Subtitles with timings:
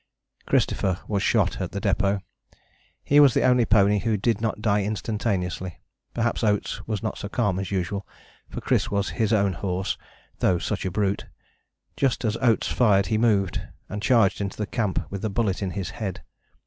[0.47, 2.21] Christopher was shot at the depôt.
[3.03, 5.79] He was the only pony who did not die instantaneously.
[6.15, 8.07] Perhaps Oates was not so calm as usual,
[8.49, 9.99] for Chris was his own horse
[10.39, 11.27] though such a brute.
[11.95, 15.69] Just as Oates fired he moved, and charged into the camp with the bullet in
[15.69, 16.23] his head.